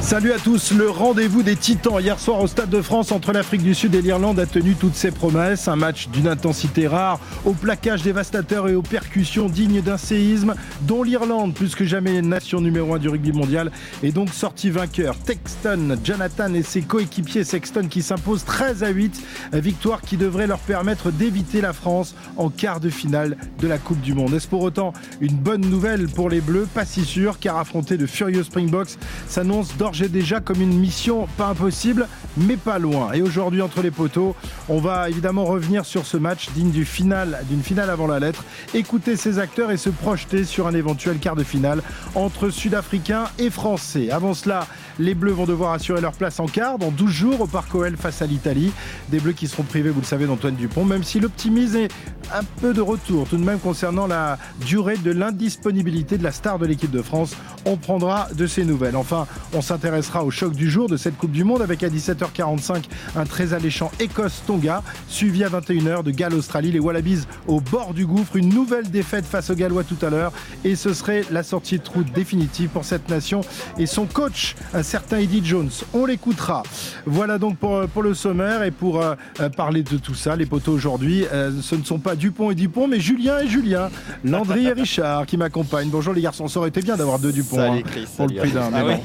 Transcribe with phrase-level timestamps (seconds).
[0.00, 3.62] Salut à tous, le rendez-vous des titans hier soir au Stade de France entre l'Afrique
[3.62, 5.68] du Sud et l'Irlande a tenu toutes ses promesses.
[5.68, 11.02] Un match d'une intensité rare, au plaquage dévastateur et aux percussions dignes d'un séisme, dont
[11.02, 13.70] l'Irlande, plus que jamais nation numéro 1 du rugby mondial,
[14.02, 15.14] est donc sorti vainqueur.
[15.18, 19.20] Texton, Jonathan et ses coéquipiers Sexton qui s'imposent 13 à 8,
[19.54, 24.00] victoire qui devrait leur permettre d'éviter la France en quart de finale de la Coupe
[24.00, 24.32] du Monde.
[24.32, 26.66] Est-ce pour autant une bonne nouvelle pour les Bleus?
[26.72, 31.26] Pas si sûr, car affronter de furieux Springboks s'annonce d'ores et déjà comme une mission
[31.36, 32.06] pas impossible,
[32.36, 33.12] mais pas loin.
[33.12, 34.34] Et aujourd'hui, entre les poteaux,
[34.68, 38.44] on va évidemment revenir sur ce match digne du final, d'une finale avant la lettre,
[38.74, 41.82] écouter ses acteurs et se projeter sur un éventuel quart de finale
[42.14, 44.10] entre Sud-Africains et Français.
[44.10, 44.66] Avant cela,
[44.98, 47.96] les Bleus vont devoir assurer leur place en quart dans 12 jours au Parc OL
[47.96, 48.72] face à l'Italie.
[49.10, 51.90] Des Bleus qui seront privés, vous le savez, d'Antoine Dupont, même si l'optimisme est
[52.34, 56.58] un peu de retour tout de même concernant la durée de l'indisponibilité de la star
[56.58, 57.34] de l'équipe de France.
[57.64, 58.96] On prendra de ses nouvelles.
[58.96, 62.82] Enfin, on s'intéressera au choc du jour de cette Coupe du Monde avec à 17h45
[63.14, 66.72] un très alléchant Écosse-Tonga, suivi à 21h de Galles-Australie.
[66.72, 70.32] Les Wallabies au bord du gouffre, une nouvelle défaite face aux Gallois tout à l'heure
[70.64, 73.42] et ce serait la sortie de route définitive pour cette nation
[73.78, 75.70] et son coach, un certain Eddie Jones.
[75.94, 76.64] On l'écoutera.
[77.06, 79.14] Voilà donc pour, pour le sommaire et pour euh,
[79.56, 82.88] parler de tout ça, les poteaux aujourd'hui, euh, ce ne sont pas Dupont et Dupont,
[82.88, 83.90] mais Julien et Julien,
[84.24, 85.90] Landry et Richard qui m'accompagnent.
[85.90, 88.34] Bonjour les garçons, ça aurait été bien d'avoir deux Dupont Salut hein, Chris, pour le
[88.34, 88.70] prix d'un.
[88.74, 89.00] Ah ouais.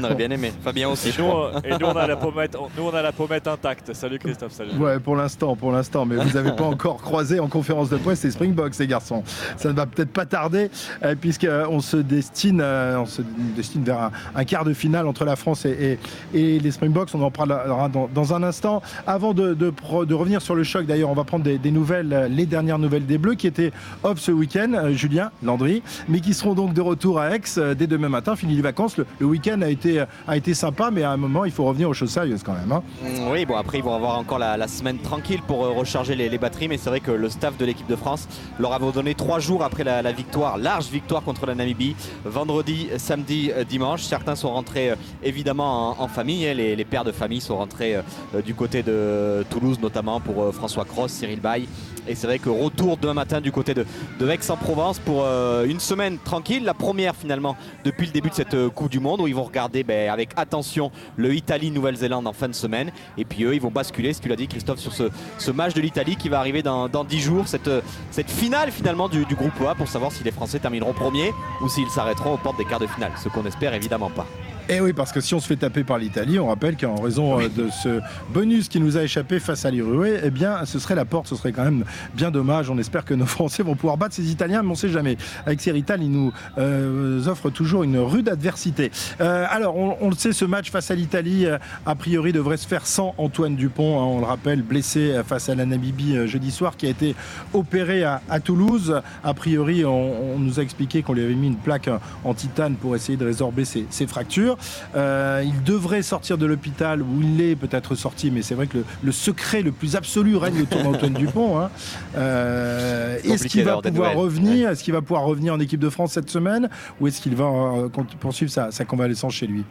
[0.00, 0.52] On aurait bien aimé.
[0.62, 1.24] Fabien aussi, Nous,
[1.64, 3.92] et nous on a la pommette, nous on a la pommette intacte.
[3.94, 4.70] Salut Christophe, salut.
[4.78, 8.22] Ouais, pour l'instant, pour l'instant, mais vous n'avez pas encore croisé en conférence de presse
[8.24, 9.22] les Springboks, les garçons.
[9.56, 10.70] Ça ne va peut-être pas tarder,
[11.04, 13.22] euh, puisqu'on se destine, euh, on se
[13.56, 15.98] destine vers un, un quart de finale entre la France et,
[16.34, 17.10] et- et les Springboks.
[17.14, 18.82] On en parlera dans, dans un instant.
[19.06, 21.70] Avant de, de pro- de revenir sur le choc, d'ailleurs, on va prendre des, des
[21.70, 25.82] nouvelles, euh, les dernières nouvelles des Bleus qui étaient off ce week-end, euh, Julien, Landry,
[26.08, 28.36] mais qui seront donc de retour à Aix euh, dès demain matin.
[28.36, 28.96] Fini les vacances.
[28.96, 29.79] Le, le week-end a été,
[30.26, 32.72] a été sympa, mais à un moment, il faut revenir aux choses sérieuses quand même.
[32.72, 32.82] hein.
[33.02, 36.38] Mm, Oui, bon après ils vont avoir encore la, semaine tranquille pour euh, recharger les,
[36.38, 39.40] batteries, mais c'est vrai que le staff de l'équipe de France leur avait donné trois
[39.40, 44.02] jours après la, victoire, large victoire contre la Namibie, vendredi, samedi, euh, dimanche.
[44.02, 46.54] Certains sont rentrés euh, évidemment en, famille, hein.
[46.54, 47.96] les, pères de famille sont rentrés
[48.44, 51.64] du côté de Toulouse notamment pour François Cross, Cyril Bay.
[52.08, 53.84] Et c'est vrai que retour demain matin du côté de,
[54.18, 58.54] de Aix-en-Provence pour euh, une semaine tranquille, la première finalement depuis le début de cette
[58.54, 62.48] euh, Coupe du Monde où ils vont regarder ben, avec attention le Italie-Nouvelle-Zélande en fin
[62.48, 62.90] de semaine.
[63.18, 65.74] Et puis eux, ils vont basculer, ce que tu l'as dit Christophe, sur ce, match
[65.74, 69.24] de l'Italie qui va arriver dans, dans 10 jours, cette, euh, cette finale finalement du,
[69.24, 72.58] du groupe A pour savoir si les Français termineront premier ou s'ils s'arrêteront aux portes
[72.58, 74.26] des quarts de finale, ce qu'on espère évidemment pas.
[74.70, 76.94] Et Eh oui, parce que si on se fait taper par l'Italie, on rappelle qu'en
[76.94, 78.00] raison euh, de ce
[78.32, 81.34] bonus qui nous a échappé face à l'Uruguay, eh bien, ce serait la porte, ce
[81.34, 82.70] serait quand même bien dommage.
[82.70, 85.16] On espère que nos Français vont pouvoir battre ces Italiens, mais on ne sait jamais.
[85.44, 88.92] Avec Serital, ils nous euh, offrent toujours une rude adversité.
[89.20, 91.46] Euh, alors, on, le sait, ce match face à l'Italie,
[91.84, 94.00] a priori, devrait se faire sans Antoine Dupont.
[94.00, 97.16] hein, on le rappelle, blessé face à la Namibie jeudi soir, qui a été
[97.54, 99.02] opéré à, Toulouse.
[99.24, 101.90] A priori, on, nous a expliqué qu'on lui avait mis une plaque
[102.22, 104.58] en titane pour essayer de résorber ses, ses fractures.
[104.96, 108.78] Euh, il devrait sortir de l'hôpital où il est peut-être sorti, mais c'est vrai que
[108.78, 111.58] le, le secret le plus absolu règne autour d'Antoine Dupont.
[111.60, 111.70] hein.
[112.16, 114.70] Euh, est-ce qu'il va pouvoir revenir?
[114.70, 116.68] Est-ce qu'il va pouvoir revenir en équipe de France cette semaine?
[117.00, 117.88] Ou est-ce qu'il va euh,
[118.20, 119.64] poursuivre sa, sa convalescence chez lui?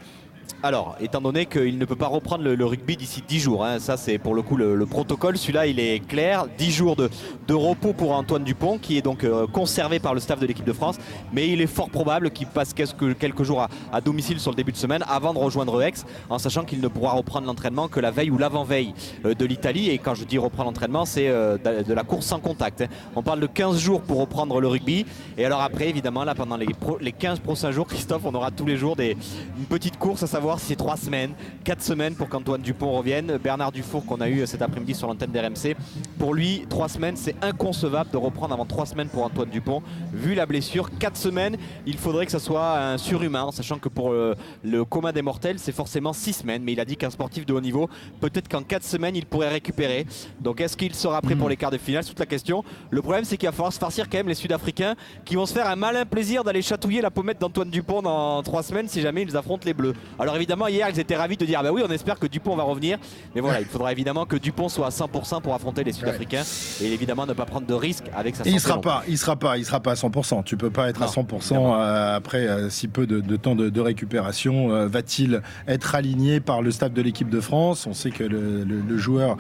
[0.61, 3.95] Alors, étant donné qu'il ne peut pas reprendre le, rugby d'ici 10 jours, hein, ça
[3.95, 7.09] c'est pour le coup le, le protocole, celui-là il est clair, 10 jours de,
[7.53, 10.73] repos pour Antoine Dupont qui est donc euh, conservé par le staff de l'équipe de
[10.73, 10.97] France,
[11.31, 14.77] mais il est fort probable qu'il passe quelques, jours à, domicile sur le début de
[14.77, 15.93] semaine avant de rejoindre Aix,
[16.29, 18.93] en sachant qu'il ne pourra reprendre l'entraînement que la veille ou l'avant-veille
[19.23, 22.41] euh, de l'Italie, et quand je dis reprendre l'entraînement, c'est euh, de, la course sans
[22.41, 22.81] contact.
[22.81, 22.87] hein.
[23.15, 25.05] On parle de 15 jours pour reprendre le rugby,
[25.37, 28.75] et alors après évidemment là pendant les 15 prochains jours, Christophe, on aura tous les
[28.75, 29.15] jours des,
[29.57, 31.33] une petite course à savoir si c'est 3 semaines,
[31.65, 33.37] 4 semaines pour qu'Antoine Dupont revienne.
[33.37, 35.75] Bernard Dufour qu'on a eu cet après-midi sur l'antenne d'RMC,
[36.17, 39.83] pour lui 3 semaines c'est inconcevable de reprendre avant 3 semaines pour Antoine Dupont.
[40.13, 43.89] Vu la blessure, 4 semaines, il faudrait que ça soit un surhumain, en sachant que
[43.89, 47.45] pour le commun des mortels c'est forcément 6 semaines, mais il a dit qu'un sportif
[47.45, 47.89] de haut niveau,
[48.21, 50.05] peut-être qu'en 4 semaines il pourrait récupérer.
[50.39, 52.03] Donc est-ce qu'il sera prêt pour les quarts de finale?
[52.03, 52.63] C'est toute la question.
[52.89, 54.95] Le problème c'est qu'il va falloir se farcir quand même les Sud-Africains
[55.25, 58.63] qui vont se faire un malin plaisir d'aller chatouiller la pommette d'Antoine Dupont dans 3
[58.63, 59.93] semaines si jamais ils affrontent les Bleus.
[60.17, 62.63] Alors évidemment, hier, ils étaient ravis de dire bah oui, on espère que Dupont va
[62.63, 62.97] revenir.
[63.35, 66.43] Mais voilà, il faudra évidemment que Dupont soit à 100% pour affronter les Sud-Africains
[66.81, 68.55] et évidemment ne pas prendre de risques avec sa santé.
[68.55, 70.43] Il sera pas, il sera pas, il sera pas à 100%.
[70.43, 74.71] Tu peux pas être à 100% euh, après euh, si peu de, temps de, récupération.
[74.71, 77.87] Euh, va-t-il être aligné par le staff de l'équipe de France?
[77.87, 79.37] On sait que le, joueur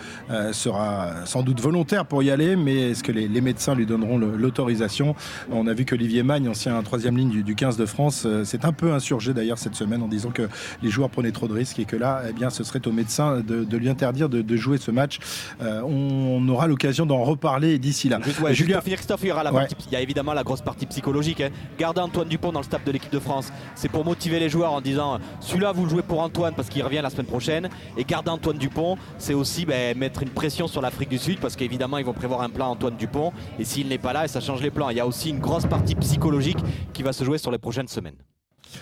[0.53, 5.15] sera sans doute volontaire pour y aller, mais est-ce que les, médecins lui donneront l'autorisation?
[5.51, 8.71] On a vu qu'Olivier Magne, ancien troisième ligne du, du 15 de France, s'est un
[8.71, 10.47] peu insurgé d'ailleurs cette semaine en disant que
[10.81, 13.41] les joueurs prenaient trop de risques et que là, eh bien, ce serait au médecin
[13.41, 15.19] de, lui interdire de, jouer ce match.
[15.61, 18.19] Euh, on, aura l'occasion d'en reparler d'ici là.
[18.51, 18.81] Julien...
[18.81, 19.51] Christophe, il y, aura la
[19.87, 21.41] il y a évidemment la grosse partie psychologique.
[21.41, 21.49] Hein.
[21.77, 24.73] Garder Antoine Dupont dans le staff de l'équipe de France, c'est pour motiver les joueurs
[24.73, 27.69] en disant celui-là, vous le jouez pour Antoine parce qu'il revient la semaine prochaine.
[27.97, 31.55] Et garder Antoine Dupont, c'est aussi ben, mettre une pression sur l'Afrique du Sud parce
[31.55, 33.31] qu'évidemment, ils vont prévoir un plan Antoine Dupont.
[33.59, 34.89] Et s'il n'est pas là, ça change les plans.
[34.89, 36.57] Il y a aussi une grosse partie psychologique
[36.93, 38.15] qui va se jouer sur les prochaines semaines.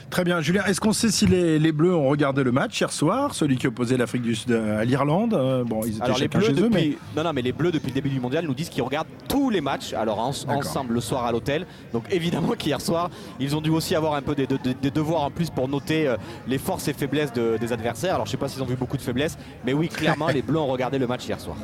[0.09, 0.41] Très bien.
[0.41, 3.67] Julien, est-ce qu'on sait si les, Bleus ont regardé le match hier soir, celui qui
[3.67, 6.69] opposait l'Afrique du Sud à l'Irlande euh, Bon, ils étaient alors les Bleus chez eux,
[6.71, 6.97] mais...
[7.15, 9.49] Non, non, mais les Bleus, depuis le début du mondial, nous disent qu'ils regardent tous
[9.49, 11.65] les matchs, alors ensemble le soir à l'hôtel.
[11.93, 14.47] Donc évidemment qu'hier soir, ils ont dû aussi avoir un peu des,
[14.91, 16.17] devoirs en plus pour noter euh,
[16.47, 18.15] les forces et faiblesses des adversaires.
[18.15, 20.59] Alors je sais pas s'ils ont vu beaucoup de faiblesses, mais oui, clairement, les Bleus
[20.59, 21.57] ont regardé le match hier soir.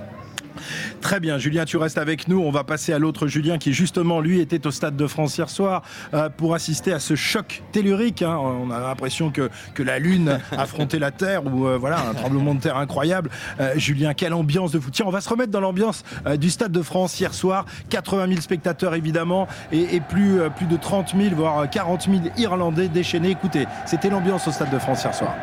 [1.01, 2.39] Très bien, Julien, tu restes avec nous.
[2.39, 5.50] On va passer à l'autre Julien qui, justement, lui, était au Stade de France hier
[5.50, 5.83] soir
[6.13, 8.21] euh, pour assister à ce choc tellurique.
[8.21, 8.38] Hein.
[8.38, 9.50] On a l'impression que,
[9.83, 13.30] la Lune affrontait la Terre ou euh, voilà, un tremblement de terre incroyable.
[13.60, 14.94] Euh, Julien, quelle ambiance de foot.
[14.94, 16.04] Tiens, on va se remettre dans l'ambiance
[16.38, 17.66] du Stade de France hier soir.
[17.89, 22.88] 80 000 spectateurs, évidemment, et, et plus, plus de 30 000, voire 40 000 Irlandais
[22.88, 23.31] déchaînés.
[23.31, 25.36] Écoutez, c'était l'ambiance au Stade de France hier soir.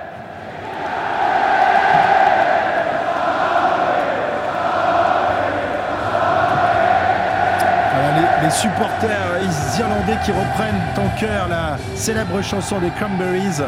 [8.51, 9.41] Supporters
[9.79, 13.63] irlandais qui reprennent ton cœur la célèbre chanson des Cranberries,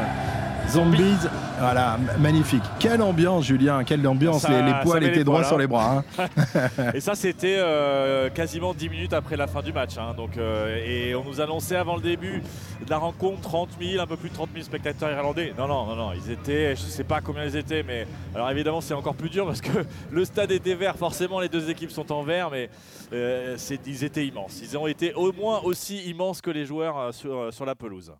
[0.68, 1.28] Zombies.
[1.62, 2.64] Voilà, magnifique.
[2.80, 4.48] Quelle ambiance, Julien, quelle ambiance.
[4.48, 6.02] les, poils étaient droits sur les bras.
[6.18, 6.26] Hein.
[6.94, 9.96] et ça, c'était euh, quasiment 10 minutes après la fin du match.
[9.96, 10.12] Hein.
[10.16, 12.42] donc, euh, et on nous annonçait avant le début
[12.84, 15.54] de la rencontre 30 000, un peu plus de 30 000 spectateurs irlandais.
[15.56, 16.12] Non, non, non, non.
[16.12, 19.30] Ils étaient, je ne sais pas combien ils étaient, mais alors évidemment, c'est encore plus
[19.30, 20.96] dur parce que le stade était vert.
[20.96, 22.70] Forcément, les deux équipes sont en vert, mais
[23.12, 23.56] euh,
[23.86, 24.60] ils étaient immenses.
[24.64, 28.12] Ils ont été au moins aussi immenses que les joueurs sur, sur la pelouse.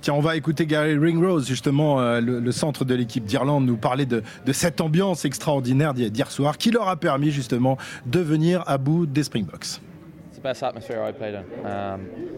[0.00, 4.06] Tiens, on va écouter Gary Ringrose, justement, euh, le, centre de l'équipe d'Irlande, nous parler
[4.06, 4.22] de,
[4.52, 7.76] cette ambiance extraordinaire d'hier soir qui leur a permis justement
[8.06, 9.80] de venir à bout des Springboks.
[10.44, 10.52] Um,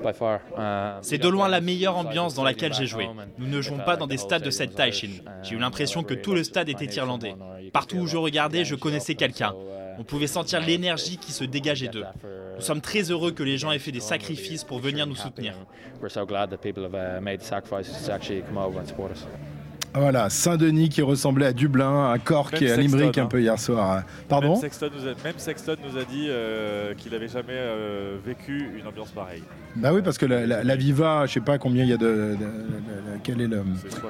[0.04, 0.62] uh,
[1.02, 3.08] C'est de loin la meilleure ambiance dans laquelle j'ai joué.
[3.38, 5.18] Nous ne jouons pas dans des stades de cette taille chez nous.
[5.42, 7.34] J'ai eu l'impression que tout le stade était irlandais.
[7.72, 9.52] Partout où je regardais, je connaissais quelqu'un.
[9.98, 12.04] On pouvait sentir l'énergie qui se dégageait d'eux.
[12.58, 15.54] Nous sommes très heureux que les gens aient fait des sacrifices pour venir nous soutenir.
[19.94, 23.26] Voilà, Saint-Denis qui ressemblait à Dublin, à Cork et à Limerick un hein.
[23.26, 24.02] peu hier soir.
[24.28, 29.42] Pardon Même Sexton nous a, dit euh, qu'il n'avait jamais euh, vécu une ambiance pareille.
[29.76, 32.36] Bah oui, parce que la, Viva, je sais pas combien il y a de,
[33.22, 33.50] quelle est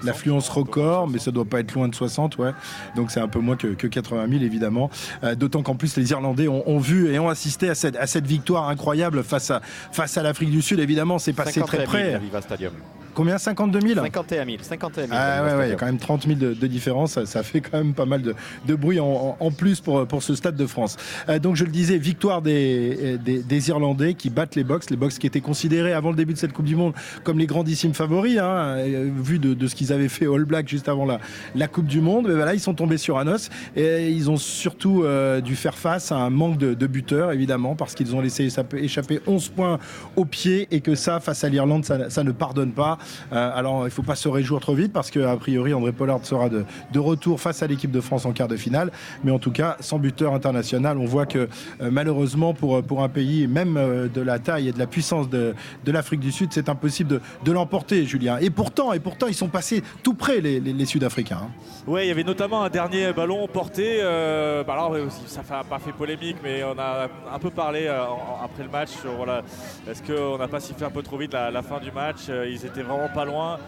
[0.03, 2.53] l'affluence record, mais ça doit pas être loin de 60, ouais.
[2.97, 4.91] Donc c'est un peu moins que, 80 000 évidemment.
[5.25, 8.27] Euh, d'autant qu'en plus les Irlandais ont, vu et ont assisté à cette, à cette
[8.27, 9.61] victoire incroyable face à
[9.93, 10.81] face à l'Afrique du Sud.
[10.81, 12.21] Évidemment, c'est passé très près.
[12.41, 12.73] Stadium.
[13.15, 14.59] Combien 52 000 51 000.
[14.61, 17.23] 51 000 ah ouais, ouais, il y a quand même 30 000 de, différence.
[17.25, 20.67] Ça, fait quand même pas mal de, bruit en, plus pour, pour ce Stade de
[20.67, 20.97] France.
[21.29, 24.91] Euh, donc je le disais, victoire des, des, Irlandais qui battent les Box.
[24.91, 26.95] Les Box qui étaient considérés avant le début de cette Coupe du Monde
[27.25, 30.89] comme les grandissimes favoris, hein, euh, vu de, ce qu'ils avaient fait All Black juste
[30.89, 31.19] avant la,
[31.55, 32.27] la Coupe du Monde.
[32.29, 35.77] Mais voilà, ils sont tombés sur un os et ils ont surtout euh, dû faire
[35.77, 39.79] face à un manque de, buteurs, évidemment, parce qu'ils ont laissé échapper 11 points
[40.17, 42.99] au pied et que ça, face à l'Irlande, ça, ça ne pardonne pas.
[43.33, 46.25] Euh, alors, il ne faut pas se réjouir trop vite parce qu'a priori, André Pollard
[46.25, 46.65] sera de,
[46.99, 48.91] retour face à l'équipe de France en quart de finale.
[49.25, 51.49] Mais en tout cas, sans buteur international, on voit que
[51.81, 55.29] euh, malheureusement, pour, pour un pays, même euh, de la taille et de la puissance
[55.29, 55.55] de,
[55.87, 58.39] l'Afrique du Sud, c'est impossible de, l'emporter, Julien.
[58.39, 61.41] Et pourtant, et pourtant, ils sont passés tout près, les, Sud-Africains.
[61.43, 61.51] Hein.
[61.87, 63.99] Oui, il y avait notamment un dernier ballon porté.
[64.03, 68.71] Bah alors, ça n'a pas fait polémique, mais on a un peu parlé après le
[68.71, 68.91] match.
[69.17, 69.43] Voilà,
[69.89, 72.65] est-ce qu'on n'a pas sifflé un peu trop vite la, la fin du match Ils
[72.65, 73.59] étaient vraiment pas loin.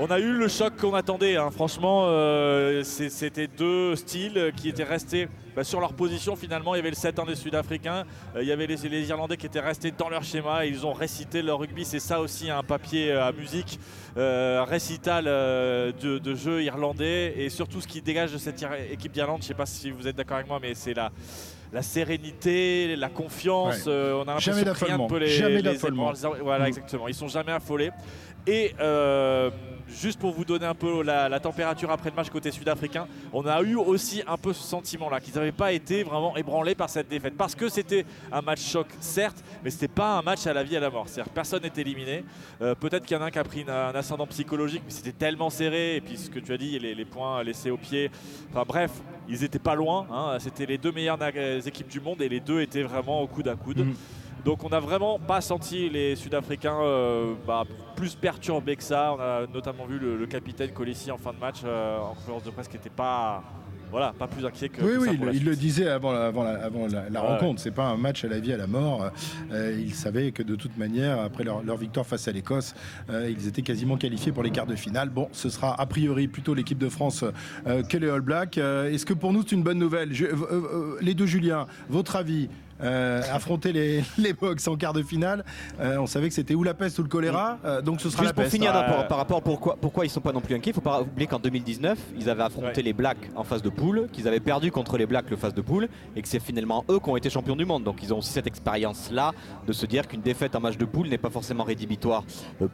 [0.00, 1.36] On a eu le choc qu'on attendait.
[1.36, 1.50] Hein.
[1.50, 6.36] Franchement, euh, c'était deux styles qui étaient restés bah, sur leur position.
[6.36, 8.04] Finalement, il y avait le 7-1 des Sud-Africains.
[8.36, 10.66] Euh, il y avait les, Irlandais qui étaient restés dans leur schéma.
[10.66, 11.84] Ils ont récité leur rugby.
[11.84, 13.80] C'est ça aussi un papier euh, à musique,
[14.14, 17.34] récital de, de, jeu irlandais.
[17.36, 20.06] Et surtout, ce qui dégage de cette équipe d'Irlande, je ne sais pas si vous
[20.06, 21.10] êtes d'accord avec moi, mais c'est la
[21.72, 23.84] la sérénité, la confiance.
[23.86, 25.62] Euh, on a l'impression que rien ne peut les, jamais
[26.42, 26.68] Voilà, mm.
[26.68, 27.08] exactement.
[27.08, 27.90] Ils sont jamais affolés.
[28.48, 29.50] Et euh,
[29.86, 33.60] juste pour vous donner un peu la, température après le match côté sud-africain, on a
[33.60, 37.34] eu aussi un peu ce sentiment-là, qu'ils n'avaient pas été vraiment ébranlés par cette défaite.
[37.36, 40.62] Parce que c'était un match choc, certes, mais ce n'était pas un match à la
[40.62, 41.10] vie et à la mort.
[41.10, 42.24] C'est-à-dire personne n'est éliminé.
[42.62, 45.12] Euh, peut-être qu'il y en a un qui a pris un ascendant psychologique, mais c'était
[45.12, 45.96] tellement serré.
[45.96, 48.10] Et puis ce que tu as dit, les, points laissés au pied.
[48.50, 48.92] Enfin bref,
[49.28, 50.06] ils n'étaient pas loin.
[50.10, 50.38] Hein.
[50.40, 51.18] C'était les deux meilleures
[51.66, 53.84] équipes du monde et les deux étaient vraiment au coude à coude.
[53.84, 53.94] Mm.
[54.44, 57.64] Donc on n'a vraiment pas senti les Sud-Africains euh, bah,
[57.96, 59.14] plus perturbés que ça.
[59.16, 62.50] On a notamment vu le, capitaine Colissi en fin de match euh, en conférence de
[62.50, 63.42] presse qui n'était pas
[63.90, 64.82] voilà, pas plus inquiet que.
[64.82, 67.58] Oui, oui, il, le disait avant la, avant la, avant la, rencontre.
[67.58, 69.10] C'est pas un match à la vie, à la mort.
[69.50, 72.74] Euh, ils savaient que de toute manière, après leur, victoire face à l'Écosse,
[73.08, 75.08] ils étaient quasiment qualifiés pour les quarts de finale.
[75.08, 77.24] Bon, ce sera a priori plutôt l'équipe de France
[77.64, 78.58] que les All Blacks.
[78.58, 80.10] Est-ce que pour nous c'est une bonne nouvelle?
[81.00, 82.50] Les deux Julien, votre avis
[82.82, 85.44] euh, affronter les, les Box en quart de finale.
[85.80, 88.22] Euh, on savait que c'était ou la peste ou le choléra, euh, donc ce sera
[88.22, 88.72] Juste la pour finir
[89.08, 90.70] par, rapport pourquoi pourquoi ils sont pas non plus inquiets.
[90.70, 94.08] Il faut pas oublier qu'en 2019 ils avaient affronté les Blacks en phase de poule,
[94.12, 96.98] qu'ils avaient perdu contre les Blacks le phase de poule et que c'est finalement eux
[96.98, 97.84] qui ont été champions du monde.
[97.84, 99.32] Donc ils ont aussi cette expérience là
[99.66, 102.24] de se dire qu'une défaite en match de poule n'est pas forcément rédhibitoire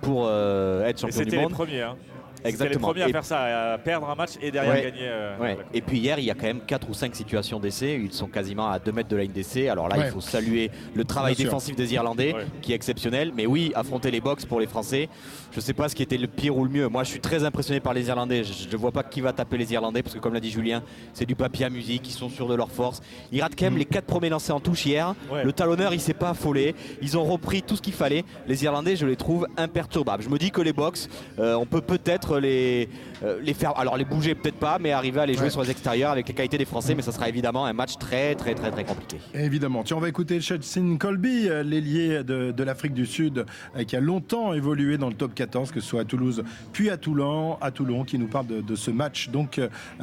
[0.02, 1.30] pour être champion du monde.
[1.30, 1.82] C'était les premiers.
[1.82, 1.96] Hein.
[2.44, 2.88] Exactement.
[2.88, 5.08] les premiers à faire ça, à perdre un match et derrière gagner.
[5.08, 8.00] Euh, et puis hier, il y a quand même 4 ou 5 situations d'essai.
[8.02, 9.68] Ils sont quasiment à 2 mètres de la ligne d'essai.
[9.68, 13.32] Alors là, il faut saluer le travail défensif des Irlandais qui est exceptionnel.
[13.34, 15.08] Mais oui, affronter les box pour les Français,
[15.52, 16.88] je ne sais pas ce qui était le pire ou le mieux.
[16.88, 18.44] Moi, je suis très impressionné par les Irlandais.
[18.44, 20.82] Je ne vois pas qui va taper les Irlandais parce que, comme l'a dit Julien,
[21.12, 22.08] c'est du papier à musique.
[22.08, 23.00] Ils sont sûrs de leur force.
[23.32, 23.78] Ils ratent quand même mm.
[23.78, 25.14] les 4 premiers lancers en touche hier.
[25.44, 26.74] Le talonneur, il s'est pas affolé.
[27.00, 28.24] Ils ont repris tout ce qu'il fallait.
[28.46, 30.22] Les Irlandais, je les trouve imperturbables.
[30.22, 31.08] Je me dis que les box,
[31.38, 32.88] euh, on peut peut-être les
[33.22, 35.70] euh, les faire, alors les bouger peut-être pas, mais arriver à les jouer sur les
[35.70, 36.94] extérieurs avec les qualités des Français.
[36.94, 39.18] Mais ça sera évidemment un match très très très très compliqué.
[39.34, 39.82] Évidemment.
[39.82, 43.44] Tiens, on va écouter Chelsea Colby, euh, l'ailier de, de l'Afrique du Sud,
[43.76, 46.90] euh, qui a longtemps évolué dans le top 14, que ce soit à Toulouse puis
[46.90, 49.60] à Toulon, à Toulon, qui nous parle de, ce match donc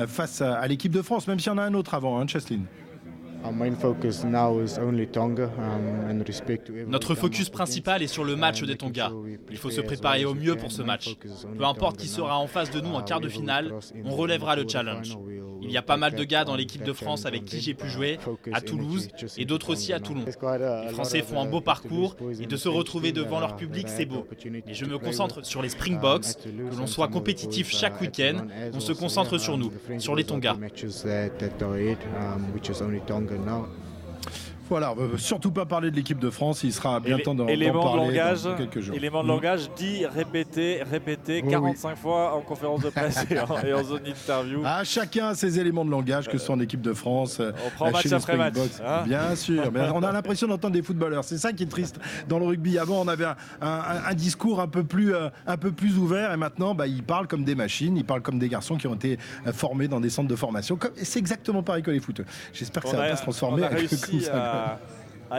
[0.08, 2.62] face à, l'équipe de France, même s'il y en a un autre avant, hein, Cheslin.
[6.88, 9.12] Notre focus principal est sur le match des Tonga.
[9.50, 11.16] Il faut se préparer au mieux pour ce match.
[11.58, 13.74] Peu importe qui sera en face de nous en quart de finale,
[14.06, 15.18] on relèvera le challenge.
[15.72, 17.88] Il y a pas mal de gars dans l'équipe de France avec qui j'ai pu
[17.88, 18.20] jouer,
[18.52, 20.26] à Toulouse et d'autres aussi à Toulon.
[20.26, 24.28] Les Français font un beau parcours et de se retrouver devant leur public, c'est beau.
[24.68, 28.92] Et je me concentre sur les Springboks, que l'on soit compétitif chaque week-end, on se
[28.92, 30.58] concentre sur nous, sur les Tonga.
[34.72, 37.92] Voilà, on veut surtout pas parler de l'équipe de France, il sera bientôt dans, élément
[37.92, 38.48] de langage,
[38.94, 44.04] Élément de langage dit, répété, répété 45 fois en conférence de presse et, en, zone
[44.04, 44.62] d'interview.
[44.64, 47.92] Ah, chacun ses éléments de langage, que ce soit en équipe de France, on prend
[47.92, 48.54] match après match.
[48.82, 49.04] Hein.
[49.06, 49.62] bien sûr,
[49.94, 51.26] on a l'impression d'entendre des footballeurs.
[51.26, 52.00] C'est ça qui est triste
[52.30, 52.78] dans le rugby.
[52.78, 53.28] Avant, on avait
[53.60, 57.28] un, discours un peu plus, euh, un peu plus ouvert et maintenant, bah, ils parlent
[57.28, 60.10] comme des machines, ils parlent comme des garçons qui ont été euh, formés dans des
[60.10, 60.80] centres de formation.
[60.96, 62.26] C'est exactement pareil que les footeux.
[62.54, 63.64] J'espère que ça va pas se transformer.
[64.32, 64.61] à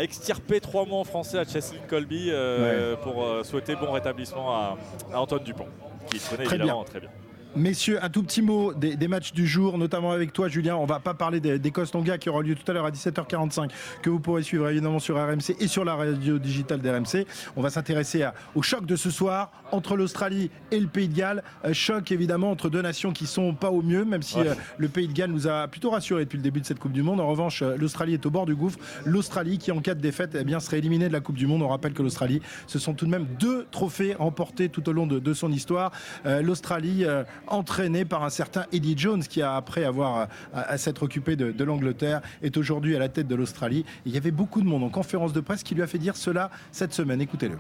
[0.01, 4.77] extirper trois mots en français à Cheslin Colby euh, pour euh, souhaiter bon rétablissement à,
[5.15, 5.67] Antoine Dupont,
[6.11, 7.11] qui connaît évidemment très bien.
[7.55, 10.77] Messieurs, un tout petit mot des, matchs du jour, notamment avec toi, Julien.
[10.77, 13.69] On va pas parler d'Écosse-Tonga qui aura lieu tout à l'heure à 17h45,
[14.01, 17.27] que vous pourrez suivre évidemment sur RMC et sur la radio digitale d'RMC.
[17.57, 21.43] On va s'intéresser au choc de ce soir entre l'Australie et le Pays de Galles.
[21.67, 24.89] Euh, choc évidemment entre deux nations qui sont pas au mieux, même si euh, le
[24.89, 27.21] Pays de Galles nous a plutôt rassurés depuis le début de cette Coupe du Monde.
[27.21, 28.79] En revanche, euh, l'Australie est au bord du gouffre.
[29.05, 31.61] L'Australie, qui en cas de défaite, eh bien, serait éliminée de la Coupe du Monde.
[31.63, 35.07] On rappelle que l'Australie, ce sont tout de même deux trophées remportés tout au long
[35.07, 35.93] de, son histoire.
[36.25, 37.07] L'Australie
[37.47, 42.21] entraîné par un certain Eddie Jones qui a après avoir à, s'être occupé de, l'Angleterre
[42.43, 43.85] est aujourd'hui à la tête de l'Australie.
[44.07, 46.17] Il y avait beaucoup de monde en conférence de presse qui lui a fait dire
[46.17, 47.21] cela cette semaine.
[47.21, 47.59] Écoutez-le.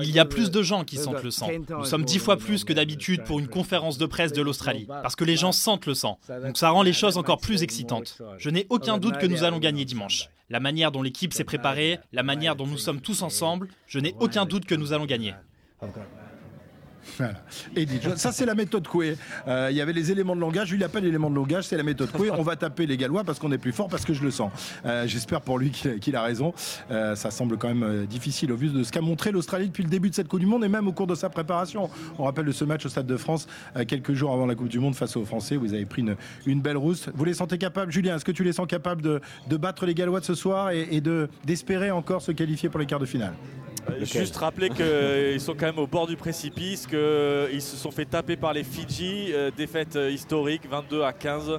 [0.00, 1.48] Il y a plus de gens qui sentent le sang.
[1.68, 5.16] Nous sommes dix fois plus que d'habitude pour une conférence de presse de l'Australie, parce
[5.16, 6.18] que les gens sentent le sang.
[6.28, 8.18] Donc ça rend les choses encore plus excitantes.
[8.38, 10.28] Je n'ai aucun doute que nous allons gagner dimanche.
[10.50, 14.14] La manière dont l'équipe s'est préparée, la manière dont nous sommes tous ensemble, je n'ai
[14.18, 15.34] aucun doute que nous allons gagner.
[18.16, 19.16] Ça, c'est la méthode Coué.
[19.46, 20.70] Euh, il y avait les éléments de langage.
[20.70, 22.30] Lui, il n'a pas l'élément de langage, c'est la méthode Coué.
[22.30, 24.52] On va taper les Gallois parce qu'on est plus fort, parce que je le sens.
[24.86, 26.52] Euh, j'espère pour lui qu'il a raison.
[26.90, 29.90] Euh, ça semble quand même difficile au vu de ce qu'a montré l'Australie depuis le
[29.90, 31.90] début de cette Coupe du Monde et même au cours de sa préparation.
[32.18, 33.46] On rappelle de ce match au Stade de France
[33.86, 35.56] quelques jours avant la Coupe du Monde face aux Français.
[35.56, 36.04] Vous avez pris
[36.46, 37.08] une, belle rousse.
[37.14, 40.20] Vous les sentez capables, Julien Est-ce que tu les sens capables de, battre les Gallois
[40.20, 41.02] de ce soir et
[41.44, 43.34] d'espérer encore se qualifier pour les quarts de finale?
[44.02, 48.36] Juste rappeler qu'ils sont quand même au bord du précipice, qu'ils se sont fait taper
[48.36, 51.58] par les Fidji, euh, défaite euh, historique 22 à 15.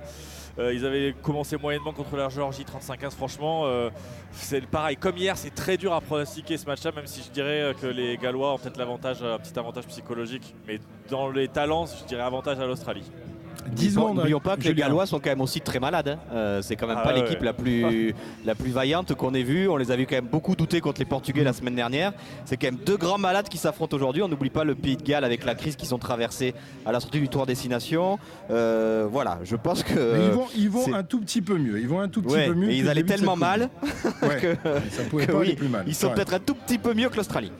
[0.57, 3.11] ils avaient commencé moyennement contre la Géorgie 35-15.
[3.11, 3.65] Franchement,
[4.33, 4.97] c'est pareil.
[4.97, 8.17] Comme hier, c'est très dur à pronostiquer ce match-là, même si je dirais que les
[8.17, 10.53] Gallois ont peut-être l'avantage, un petit avantage psychologique.
[10.67, 10.79] Mais
[11.09, 13.09] dans les talents, je dirais avantage à l'Australie.
[13.67, 16.09] N'oublions pas que les Gallois sont quand même aussi très malades.
[16.09, 16.19] Hein.
[16.33, 18.13] Euh, c'est quand même ah pas l'équipe la, plus,
[18.45, 19.67] la plus vaillante qu'on ait vue.
[19.67, 22.13] On les a vu quand même beaucoup douter contre les Portugais la semaine dernière.
[22.45, 24.23] C'est quand même deux grands malades qui s'affrontent aujourd'hui.
[24.23, 26.53] On n'oublie pas le Pays de Galles avec la crise qu'ils ont traversée
[26.85, 28.19] à la sortie du Tour Destination.
[28.49, 30.17] Euh, voilà, je pense que.
[30.55, 31.79] ils vont, un tout petit peu mieux.
[31.79, 32.69] Ils vont un tout petit peu mieux.
[32.69, 33.69] Et ils allaient tellement mal
[34.41, 34.55] que,
[34.91, 35.83] ça pouvait pas aller plus mal.
[35.87, 37.51] Ils sont peut-être un tout petit peu mieux que l'Australie.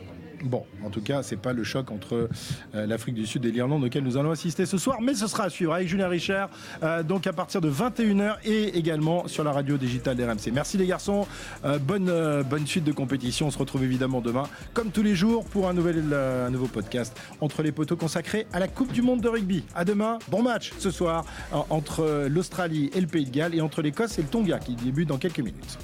[0.44, 2.30] Bon, en tout cas, c'est pas le choc entre
[2.76, 5.46] euh, l'Afrique du Sud et l'Irlande auquel nous allons assister ce soir, mais ce sera
[5.46, 6.50] à suivre avec Julien Richard,
[6.84, 10.52] euh, donc à partir de 21h et également sur la radio digitale d'RMC.
[10.54, 11.28] Merci les garçons,
[11.66, 12.12] euh, bonne,
[12.50, 13.48] bonne suite de compétition.
[13.48, 14.44] On se retrouve évidemment demain,
[14.74, 18.92] comme tous les jours, pour un, nouveau podcast entre les poteaux consacré à la Coupe
[18.92, 19.64] du Monde de rugby.
[19.76, 21.26] À demain, bon match ce soir
[21.70, 25.10] entre l'Australie et le Pays de Galles et entre l'Écosse et le Tonga qui débute
[25.10, 25.78] dans quelques minutes.